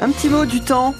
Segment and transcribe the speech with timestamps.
[0.00, 0.92] Un petit mot du temps.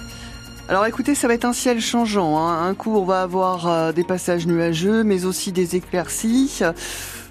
[0.68, 2.38] Alors écoutez, ça va être un ciel changeant.
[2.38, 2.64] Hein.
[2.64, 6.62] Un coup, on va avoir euh, des passages nuageux, mais aussi des éclaircies.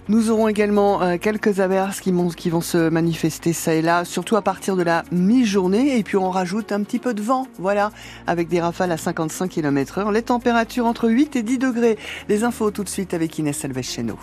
[0.09, 4.41] Nous aurons également euh, quelques averses qui vont, se manifester ça et là, surtout à
[4.41, 5.97] partir de la mi-journée.
[5.97, 7.91] Et puis on rajoute un petit peu de vent, voilà,
[8.27, 10.11] avec des rafales à 55 km heure.
[10.11, 11.97] Les températures entre 8 et 10 degrés.
[12.27, 14.19] Les infos tout de suite avec Inès Alves chez nous.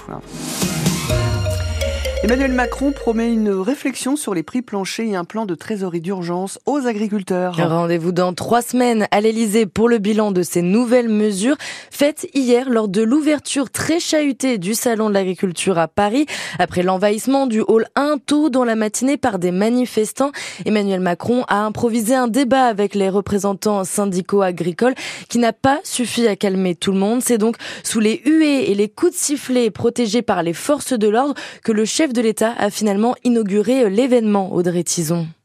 [2.25, 6.61] Emmanuel Macron promet une réflexion sur les prix planchers et un plan de trésorerie d'urgence
[6.67, 7.57] aux agriculteurs.
[7.57, 11.57] Rendez-vous dans trois semaines à l'Elysée pour le bilan de ces nouvelles mesures
[11.90, 16.27] faites hier lors de l'ouverture très chahutée du Salon de l'agriculture à Paris.
[16.61, 20.30] Après l'envahissement du hall 1 tôt dans la matinée par des manifestants,
[20.64, 24.94] Emmanuel Macron a improvisé un débat avec les représentants syndicaux agricoles
[25.29, 27.21] qui n'a pas suffi à calmer tout le monde.
[27.21, 31.08] C'est donc sous les huées et les coups de sifflet protégés par les forces de
[31.08, 35.27] l'ordre que le chef de l'État a finalement inauguré l'événement Audrey Tison.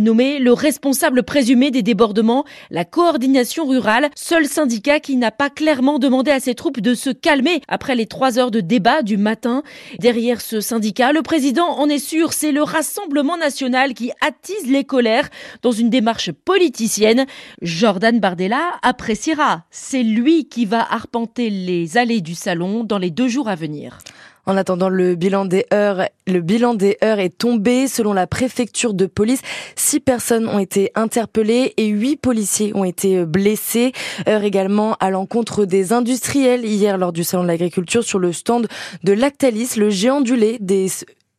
[0.00, 5.98] nommé le responsable présumé des débordements, la coordination rurale, seul syndicat qui n'a pas clairement
[5.98, 9.62] demandé à ses troupes de se calmer après les trois heures de débat du matin.
[9.98, 14.84] Derrière ce syndicat, le président en est sûr, c'est le Rassemblement national qui attise les
[14.84, 15.28] colères
[15.62, 17.26] dans une démarche politicienne.
[17.62, 19.64] Jordan Bardella appréciera.
[19.70, 23.98] C'est lui qui va arpenter les allées du salon dans les deux jours à venir.
[24.46, 27.88] En attendant, le bilan des heures, le bilan des heures est tombé.
[27.88, 29.42] Selon la préfecture de police,
[29.76, 33.92] six personnes ont été interpellées et huit policiers ont été blessés.
[34.28, 38.68] Heure également à l'encontre des industriels hier lors du salon de l'agriculture sur le stand
[39.04, 40.88] de Lactalis, le géant du lait des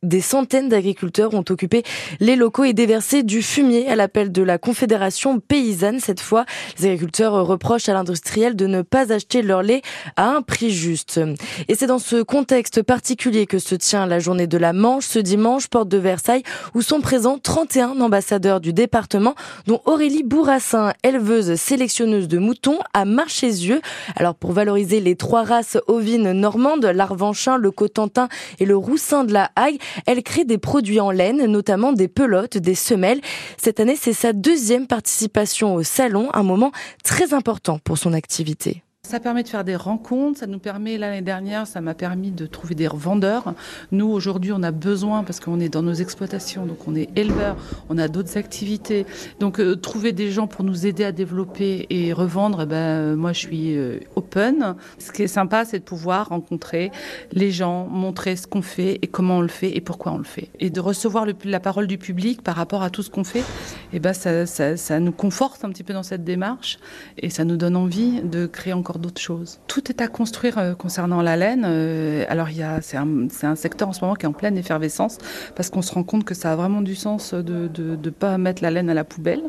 [0.02, 1.84] des centaines d'agriculteurs ont occupé
[2.18, 6.00] les locaux et déversé du fumier à l'appel de la Confédération paysanne.
[6.00, 6.44] Cette fois,
[6.80, 9.82] les agriculteurs reprochent à l'industriel de ne pas acheter leur lait
[10.16, 11.20] à un prix juste.
[11.68, 15.20] Et c'est dans ce contexte particulier que se tient la journée de la Manche ce
[15.20, 16.42] dimanche, porte de Versailles,
[16.74, 19.36] où sont présents 31 ambassadeurs du département,
[19.66, 23.80] dont Aurélie Bourrassin, éleveuse sélectionneuse de moutons à Marchésieux.
[24.16, 29.32] Alors pour valoriser les trois races ovines normandes, l'Arvanchin, le Cotentin et le Roussin de
[29.32, 33.20] la Hague, elle crée des produits en laine, notamment des pelotes, des semelles.
[33.56, 36.72] Cette année, c'est sa deuxième participation au salon, un moment
[37.04, 38.82] très important pour son activité.
[39.04, 42.46] Ça permet de faire des rencontres, ça nous permet, l'année dernière, ça m'a permis de
[42.46, 43.52] trouver des revendeurs.
[43.90, 47.56] Nous, aujourd'hui, on a besoin, parce qu'on est dans nos exploitations, donc on est éleveurs,
[47.88, 49.04] on a d'autres activités.
[49.40, 53.16] Donc, euh, trouver des gens pour nous aider à développer et revendre, eh ben, euh,
[53.16, 54.76] moi, je suis euh, open.
[54.98, 56.92] Ce qui est sympa, c'est de pouvoir rencontrer
[57.32, 60.24] les gens, montrer ce qu'on fait et comment on le fait et pourquoi on le
[60.24, 60.48] fait.
[60.60, 63.44] Et de recevoir la parole du public par rapport à tout ce qu'on fait,
[63.92, 66.78] eh ben, ça, ça nous conforte un petit peu dans cette démarche
[67.18, 69.60] et ça nous donne envie de créer encore d'autres choses.
[69.66, 71.64] Tout est à construire euh, concernant la laine.
[71.66, 72.48] Euh, alors
[72.82, 75.18] c'est un, un, secteur en ce moment qui est en pleine effervescence
[75.56, 78.62] parce qu'on se rend compte que ça a vraiment du sens de ne pas mettre
[78.62, 79.42] la laine à la poubelle.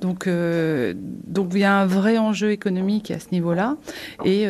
[0.00, 3.76] Donc, euh, donc il y a un vrai enjeu économique à ce niveau-là.
[4.24, 4.46] Et,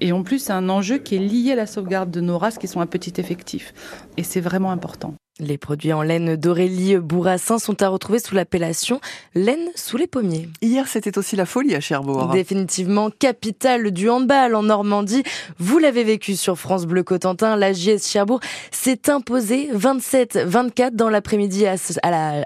[0.00, 2.58] et en plus, c'est un enjeu qui est lié à la sauvegarde de nos races
[2.58, 3.74] qui sont à petit effectif.
[4.16, 5.14] Et c'est vraiment important.
[5.42, 9.00] Les produits en laine d'Aurélie Bourrassin sont à retrouver sous l'appellation
[9.34, 10.48] laine sous les pommiers.
[10.60, 12.28] Hier, c'était aussi la folie à Cherbourg.
[12.28, 15.24] Définitivement capitale du handball en Normandie.
[15.58, 17.56] Vous l'avez vécu sur France Bleu Cotentin.
[17.56, 18.38] La JS Cherbourg
[18.70, 21.74] s'est imposée 27-24 dans l'après-midi à,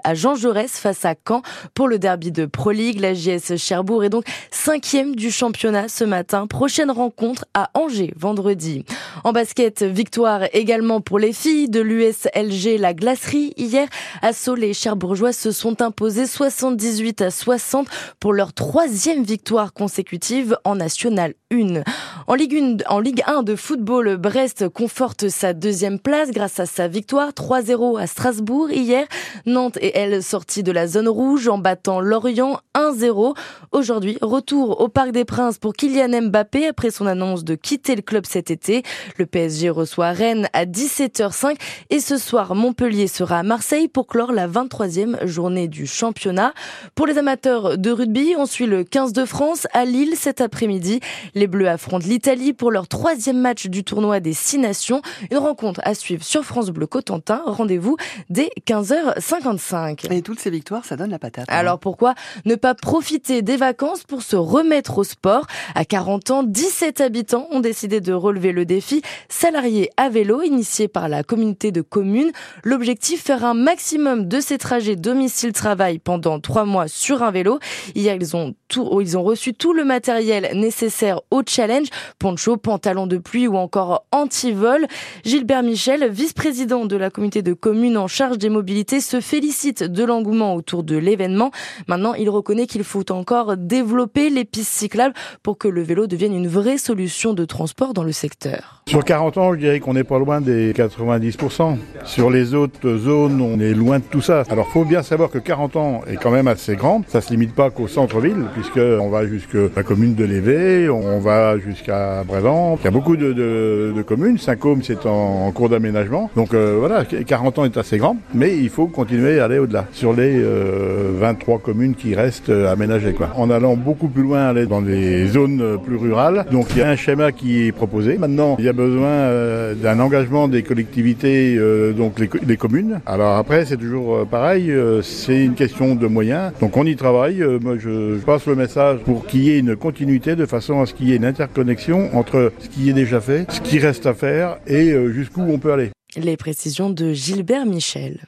[0.03, 1.43] à, Jean Jaurès face à Caen
[1.75, 2.99] pour le derby de Pro League.
[2.99, 6.47] La JS Cherbourg est donc cinquième du championnat ce matin.
[6.47, 8.85] Prochaine rencontre à Angers vendredi.
[9.23, 13.85] En basket, victoire également pour les filles de l'USLG la glacerie hier.
[14.21, 17.85] Assaut, les Cherbourgeois se sont imposés 78 à 60
[18.21, 21.81] pour leur troisième victoire consécutive en National 1.
[22.27, 26.65] En Ligue 1, en Ligue 1 de football, Brest conforte sa deuxième place grâce à
[26.65, 29.05] sa victoire 3-0 à Strasbourg hier.
[29.45, 33.35] Nantes est elle sortie de la zone rouge en battant Lorient 1-0.
[33.73, 38.01] Aujourd'hui, retour au Parc des Princes pour Kylian Mbappé après son annonce de quitter le
[38.01, 38.83] club cet été.
[39.17, 41.57] Le PSG reçoit Rennes à 17h05
[41.89, 46.53] et ce soir, Montpellier sera à Marseille pour clore la 23e journée du championnat.
[46.95, 50.99] Pour les amateurs de rugby, on suit le 15 de France à Lille cet après-midi.
[51.33, 55.01] Les Bleus affrontent l'Italie pour leur troisième match du tournoi des Six Nations.
[55.31, 57.41] Une rencontre à suivre sur France Bleu Cotentin.
[57.45, 57.95] Rendez-vous
[58.29, 60.11] dès 15h55.
[60.11, 61.45] Et toutes ces victoires, ça donne la patate.
[61.47, 61.55] Hein.
[61.55, 65.47] Alors pourquoi ne pas profiter des vacances pour se remettre au sport?
[65.73, 70.89] À 40 ans, 17 habitants ont décidé de relever le défi salarié à vélo initié
[70.89, 72.33] par la communauté de communes.
[72.63, 77.59] L'objectif, faire un maximum de ces trajets domicile-travail pendant trois mois sur un vélo.
[77.95, 81.87] Hier, ils ont, tout, ils ont reçu tout le matériel nécessaire au challenge,
[82.19, 84.87] poncho, pantalon de pluie ou encore anti-vol.
[85.23, 90.03] Gilbert Michel, vice-président de la communauté de communes en charge des mobilités, se félicite de
[90.03, 91.51] l'engouement autour de l'événement.
[91.87, 96.33] Maintenant, il reconnaît qu'il faut encore développer les pistes cyclables pour que le vélo devienne
[96.33, 98.83] une vraie solution de transport dans le secteur.
[98.87, 101.77] Sur 40 ans, je dirais qu'on n'est pas loin des 90%.
[102.05, 104.43] Sur les autres zones, on est loin de tout ça.
[104.49, 107.03] Alors, faut bien savoir que 40 ans est quand même assez grand.
[107.07, 111.19] Ça se limite pas qu'au centre-ville, puisque on va jusque la commune de Lévé, on
[111.19, 112.77] va jusqu'à Brélan.
[112.81, 114.39] Il y a beaucoup de, de, de communes.
[114.39, 116.31] Saint-Côme, c'est en, cours d'aménagement.
[116.35, 119.85] Donc euh, voilà, 40 ans est assez grand, mais il faut continuer à aller au-delà.
[119.91, 123.29] Sur les euh, 23 communes qui restent euh, aménagées, quoi.
[123.35, 126.45] En allant beaucoup plus loin, aller dans des zones plus rurales.
[126.51, 128.17] Donc il y a un schéma qui est proposé.
[128.17, 133.01] Maintenant, il y a besoin euh, d'un engagement des collectivités, euh, donc les, les, communes.
[133.05, 136.51] Alors après, c'est toujours pareil, c'est une question de moyens.
[136.59, 137.43] Donc on y travaille.
[137.61, 140.85] moi, je, je passe le message pour qu'il y ait une continuité de façon à
[140.85, 144.05] ce qu'il y ait une interconnexion entre ce qui est déjà fait, ce qui reste
[144.05, 145.91] à faire et jusqu'où on peut aller.
[146.15, 148.21] Les précisions de Gilbert Michel.